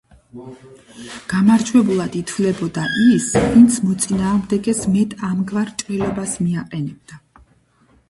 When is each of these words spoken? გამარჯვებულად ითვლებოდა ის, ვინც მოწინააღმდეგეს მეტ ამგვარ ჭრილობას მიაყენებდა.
გამარჯვებულად 1.33 2.17
ითვლებოდა 2.21 2.87
ის, 3.03 3.29
ვინც 3.45 3.79
მოწინააღმდეგეს 3.91 4.85
მეტ 4.97 5.17
ამგვარ 5.33 5.75
ჭრილობას 5.85 6.39
მიაყენებდა. 6.45 7.25